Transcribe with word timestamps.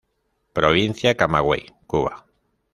Provincia 0.53 1.13
Camagüey, 1.13 1.75
Cuba. 1.85 2.25